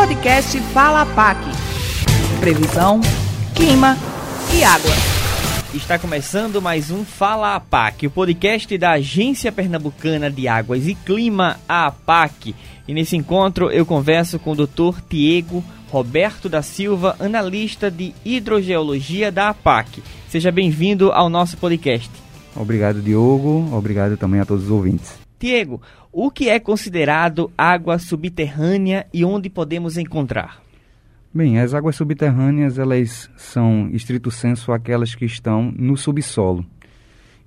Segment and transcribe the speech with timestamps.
[0.00, 1.38] Podcast Fala PAC.
[2.40, 3.02] Previsão,
[3.54, 3.98] clima
[4.50, 4.90] e água.
[5.74, 11.60] Está começando mais um Fala APAC, o podcast da Agência Pernambucana de Águas e Clima,
[11.68, 12.54] a APAC.
[12.88, 15.02] E nesse encontro eu converso com o Dr.
[15.06, 20.02] Tiago Roberto da Silva, analista de hidrogeologia da APAC.
[20.30, 22.10] Seja bem-vindo ao nosso podcast.
[22.56, 23.68] Obrigado, Diogo.
[23.70, 25.19] Obrigado também a todos os ouvintes.
[25.40, 25.80] Diego,
[26.12, 30.60] o que é considerado água subterrânea e onde podemos encontrar?
[31.32, 36.62] Bem, as águas subterrâneas, elas são, estrito senso, aquelas que estão no subsolo.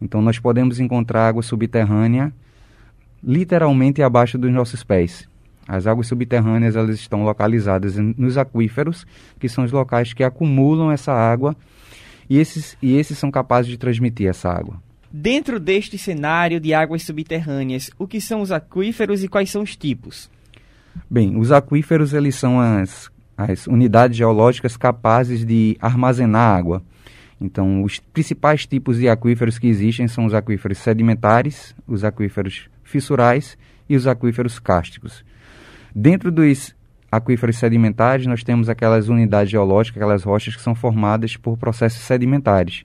[0.01, 2.33] Então, nós podemos encontrar água subterrânea
[3.23, 5.29] literalmente abaixo dos nossos pés.
[5.67, 9.05] As águas subterrâneas, elas estão localizadas nos aquíferos,
[9.39, 11.55] que são os locais que acumulam essa água,
[12.27, 14.81] e esses, e esses são capazes de transmitir essa água.
[15.15, 19.75] Dentro deste cenário de águas subterrâneas, o que são os aquíferos e quais são os
[19.75, 20.27] tipos?
[21.07, 26.81] Bem, os aquíferos eles são as, as unidades geológicas capazes de armazenar água.
[27.39, 33.55] Então, os principais tipos de aquíferos que existem são os aquíferos sedimentares, os aquíferos fissurais
[33.87, 35.23] e os aquíferos cársticos.
[35.93, 36.75] Dentro dos
[37.11, 42.83] aquíferos sedimentares, nós temos aquelas unidades geológicas, aquelas rochas que são formadas por processos sedimentares.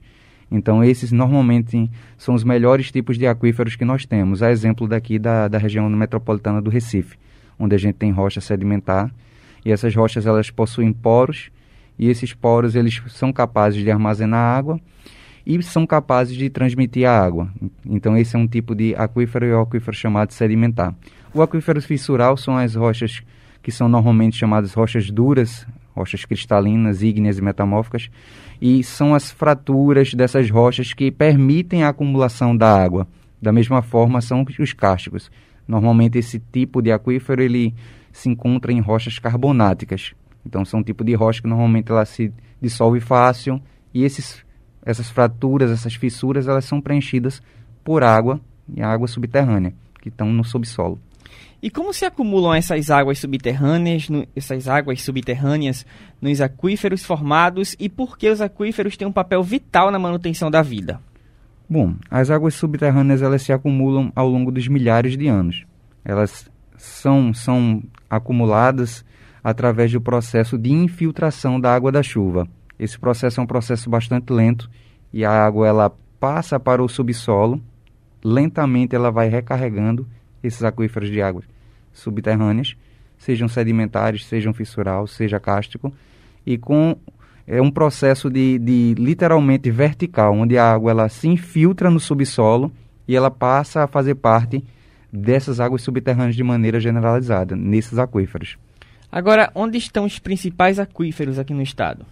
[0.51, 4.41] Então, esses normalmente são os melhores tipos de aquíferos que nós temos.
[4.41, 7.17] A exemplo daqui da, da região metropolitana do Recife,
[7.57, 9.11] onde a gente tem rocha sedimentar.
[9.63, 11.51] E essas rochas elas possuem poros,
[11.97, 14.79] e esses poros eles são capazes de armazenar água
[15.45, 17.49] e são capazes de transmitir a água.
[17.85, 20.93] Então, esse é um tipo de aquífero e o aquífero chamado sedimentar.
[21.33, 23.21] O aquífero fissural são as rochas
[23.61, 28.09] que são normalmente chamadas rochas duras, rochas cristalinas, ígneas e metamórficas,
[28.61, 33.07] e são as fraturas dessas rochas que permitem a acumulação da água.
[33.41, 35.31] Da mesma forma são os cársticos.
[35.67, 37.73] Normalmente esse tipo de aquífero ele
[38.11, 40.13] se encontra em rochas carbonáticas.
[40.45, 43.61] Então são um tipo de rocha que normalmente ela se dissolve fácil
[43.93, 44.43] e esses,
[44.83, 47.41] essas fraturas, essas fissuras, elas são preenchidas
[47.83, 48.39] por água
[48.75, 50.99] e água subterrânea que estão no subsolo.
[51.61, 55.85] E como se acumulam essas águas subterrâneas, no, essas águas subterrâneas
[56.21, 60.61] nos aquíferos formados e por que os aquíferos têm um papel vital na manutenção da
[60.61, 61.01] vida?
[61.69, 65.65] Bom, as águas subterrâneas elas se acumulam ao longo dos milhares de anos.
[66.03, 69.05] Elas são, são acumuladas
[69.43, 72.47] através do processo de infiltração da água da chuva.
[72.79, 74.69] Esse processo é um processo bastante lento
[75.13, 77.61] e a água ela passa para o subsolo,
[78.23, 80.07] lentamente ela vai recarregando
[80.43, 81.45] esses aquíferos de águas
[81.93, 82.75] subterrâneas,
[83.17, 85.93] sejam sedimentares, sejam fissural, seja cástico,
[86.45, 86.97] e com
[87.51, 92.71] é um processo de, de literalmente vertical, onde a água ela se infiltra no subsolo
[93.07, 94.63] e ela passa a fazer parte
[95.11, 98.55] dessas águas subterrâneas de maneira generalizada, nesses aquíferos.
[99.11, 102.05] Agora, onde estão os principais aquíferos aqui no estado?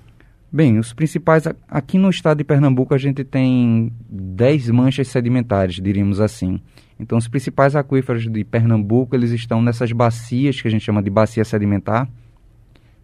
[0.51, 6.19] Bem, os principais aqui no estado de Pernambuco a gente tem 10 manchas sedimentares, diríamos
[6.19, 6.59] assim.
[7.00, 11.09] Então, os principais aquíferos de Pernambuco, eles estão nessas bacias que a gente chama de
[11.09, 12.09] bacia sedimentar,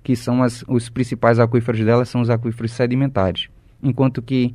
[0.04, 3.48] que são as, os principais aquíferos delas são os aquíferos sedimentares.
[3.82, 4.54] Enquanto que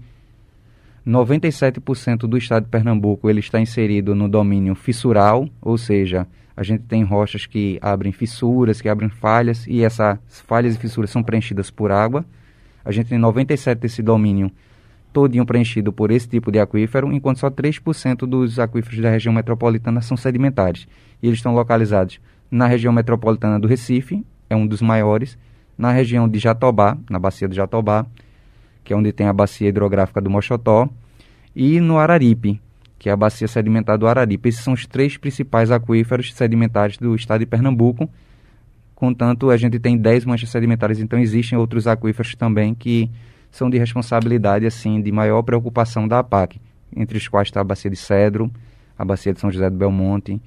[1.07, 6.83] 97% do estado de Pernambuco ele está inserido no domínio fissural, ou seja, a gente
[6.83, 11.71] tem rochas que abrem fissuras, que abrem falhas, e essas falhas e fissuras são preenchidas
[11.71, 12.25] por água.
[12.85, 14.51] A gente tem 97% desse domínio
[15.13, 20.01] todinho preenchido por esse tipo de aquífero, enquanto só 3% dos aquíferos da região metropolitana
[20.01, 20.87] são sedimentares.
[21.23, 22.21] E eles estão localizados
[22.51, 25.39] na região metropolitana do Recife, é um dos maiores,
[25.77, 28.07] na região de Jatobá, na bacia do Jatobá,
[28.83, 30.89] que é onde tem a bacia hidrográfica do Mochotó,
[31.55, 32.61] e no Araripe,
[32.99, 34.49] que é a bacia sedimentar do Araripe.
[34.49, 38.09] Esses são os três principais aquíferos sedimentares do estado de Pernambuco.
[38.95, 43.09] Contanto, a gente tem 10 manchas sedimentares, então existem outros aquíferos também que
[43.59, 46.61] são de responsabilidade assim de maior preocupação da APAC,
[46.97, 48.51] entre os quais está a Bacia de Cedro,
[48.97, 50.41] a Bacia de São José do Belmonte,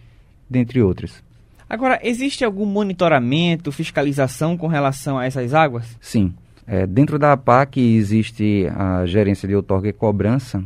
[0.49, 1.21] dentre outras.
[1.69, 5.97] Agora, existe algum monitoramento, fiscalização com relação a essas águas?
[6.01, 6.33] Sim.
[6.65, 10.63] É, dentro da APAC existe a gerência de outorga e cobrança,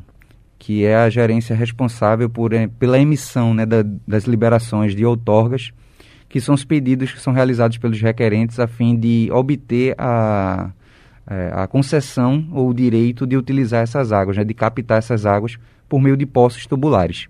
[0.57, 5.71] que é a gerência responsável por, eh, pela emissão né, da, das liberações de outorgas,
[6.27, 10.71] que são os pedidos que são realizados pelos requerentes a fim de obter a,
[11.27, 15.57] é, a concessão ou o direito de utilizar essas águas, né, de captar essas águas
[15.89, 17.27] por meio de poços tubulares.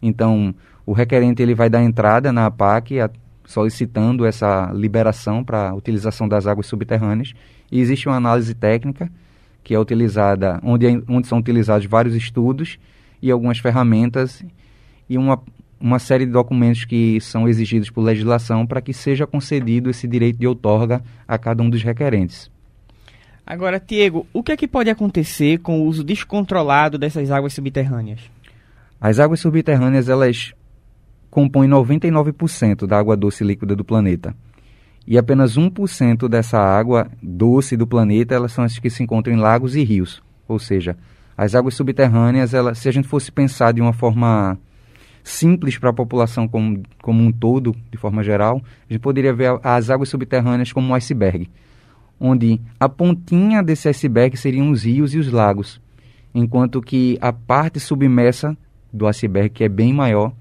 [0.00, 3.10] Então, o requerente ele vai dar entrada na APAC a,
[3.44, 7.32] solicitando essa liberação para a utilização das águas subterrâneas
[7.70, 9.10] e existe uma análise técnica
[9.62, 12.78] que é utilizada, onde, onde são utilizados vários estudos
[13.20, 14.44] e algumas ferramentas
[15.08, 15.40] e uma,
[15.80, 20.38] uma série de documentos que são exigidos por legislação para que seja concedido esse direito
[20.38, 22.50] de outorga a cada um dos requerentes.
[23.46, 28.20] Agora, Tiago, o que é que pode acontecer com o uso descontrolado dessas águas subterrâneas?
[29.00, 30.54] As águas subterrâneas, elas
[31.28, 34.34] compõem 99% da água doce líquida do planeta.
[35.06, 39.38] E apenas 1% dessa água doce do planeta, elas são as que se encontram em
[39.38, 40.22] lagos e rios.
[40.46, 40.96] Ou seja,
[41.36, 44.56] as águas subterrâneas, elas, se a gente fosse pensar de uma forma
[45.24, 49.58] simples para a população como, como um todo, de forma geral, a gente poderia ver
[49.62, 51.50] as águas subterrâneas como um iceberg,
[52.24, 55.80] onde a pontinha desse iceberg seriam os rios e os lagos,
[56.32, 58.56] enquanto que a parte submersa
[58.92, 60.32] do iceberg, que é bem maior,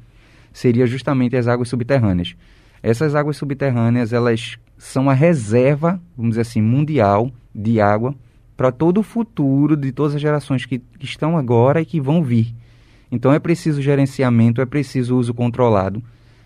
[0.54, 2.36] seria justamente as águas subterrâneas.
[2.84, 8.14] Essas águas subterrâneas, elas são a reserva, vamos dizer assim, mundial de água
[8.56, 12.24] para todo o futuro de todas as gerações que, que estão agora e que vão
[12.24, 12.54] vir.
[13.12, 16.04] Então é preciso gerenciamento, é preciso uso controlado,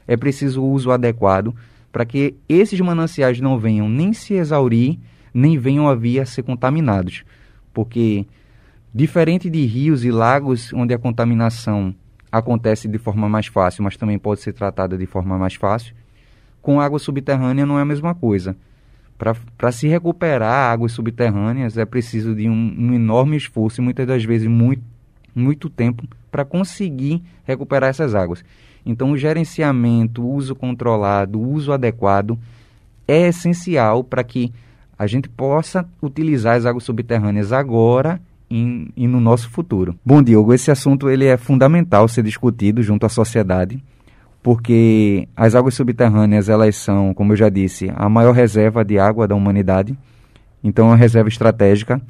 [0.07, 1.53] é preciso uso adequado
[1.91, 4.97] para que esses mananciais não venham nem se exaurir,
[5.35, 7.25] nem venham a vir a ser contaminados.
[7.73, 8.25] Porque,
[8.93, 11.93] diferente de rios e lagos, onde a contaminação
[12.31, 15.93] acontece de forma mais fácil, mas também pode ser tratada de forma mais fácil,
[16.61, 18.55] com água subterrânea não é a mesma coisa.
[19.17, 24.23] Para se recuperar águas subterrâneas é preciso de um, um enorme esforço e muitas das
[24.23, 24.83] vezes muito,
[25.33, 28.43] muito tempo para conseguir recuperar essas águas.
[28.85, 32.38] Então, o gerenciamento, o uso controlado, o uso adequado
[33.07, 34.51] é essencial para que
[34.97, 38.19] a gente possa utilizar as águas subterrâneas agora
[38.50, 39.95] e, no nosso futuro.
[40.06, 43.83] Bom, Diogo, esse assunto ele é fundamental ser discutido junto à sociedade,
[44.42, 49.27] porque as águas subterrâneas elas são, como eu já disse, a maior reserva de água
[49.27, 49.97] da humanidade.
[50.63, 52.01] Então, é uma reserva estratégica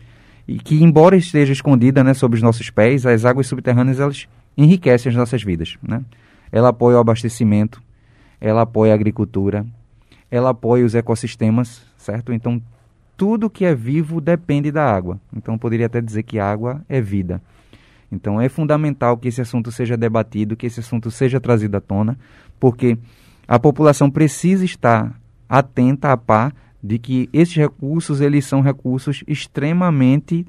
[0.47, 4.27] e que, embora esteja escondida né, sob os nossos pés, as águas subterrâneas elas
[4.57, 5.77] enriquecem as nossas vidas.
[5.81, 6.01] Né?
[6.51, 7.81] Ela apoia o abastecimento,
[8.39, 9.65] ela apoia a agricultura,
[10.29, 12.31] ela apoia os ecossistemas, certo?
[12.31, 12.61] Então,
[13.17, 15.19] tudo que é vivo depende da água.
[15.35, 17.41] Então, poderia até dizer que água é vida.
[18.11, 22.17] Então, é fundamental que esse assunto seja debatido, que esse assunto seja trazido à tona,
[22.59, 22.97] porque
[23.47, 30.45] a população precisa estar atenta a par de que esses recursos eles são recursos extremamente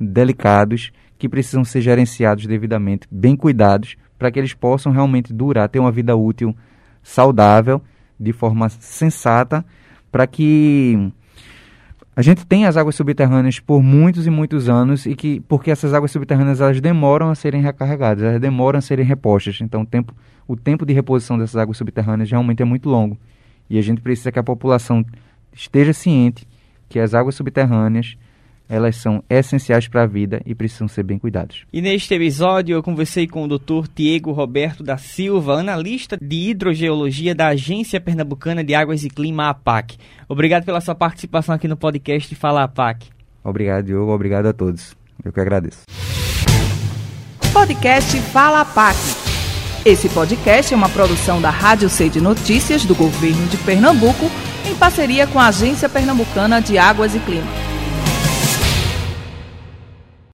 [0.00, 5.78] delicados que precisam ser gerenciados devidamente, bem cuidados, para que eles possam realmente durar, ter
[5.78, 6.56] uma vida útil
[7.02, 7.82] saudável,
[8.18, 9.64] de forma sensata,
[10.10, 11.12] para que
[12.18, 15.94] a gente tem as águas subterrâneas por muitos e muitos anos e que porque essas
[15.94, 19.60] águas subterrâneas elas demoram a serem recarregadas, elas demoram a serem repostas.
[19.60, 20.12] Então o tempo,
[20.48, 23.16] o tempo de reposição dessas águas subterrâneas realmente é muito longo.
[23.70, 25.06] E a gente precisa que a população
[25.52, 26.44] esteja ciente
[26.88, 28.16] que as águas subterrâneas
[28.68, 31.62] elas são essenciais para a vida e precisam ser bem cuidadas.
[31.72, 33.88] E neste episódio eu conversei com o Dr.
[33.94, 39.96] Diego Roberto da Silva, analista de hidrogeologia da Agência Pernambucana de Águas e Clima APAC.
[40.28, 43.06] Obrigado pela sua participação aqui no podcast Fala APAC.
[43.42, 44.12] Obrigado, Diogo.
[44.12, 44.94] Obrigado a todos.
[45.24, 45.82] Eu que agradeço.
[47.52, 48.96] Podcast Fala APAC.
[49.84, 54.30] Esse podcast é uma produção da Rádio C de Notícias do Governo de Pernambuco
[54.68, 57.57] em parceria com a Agência Pernambucana de Águas e Clima.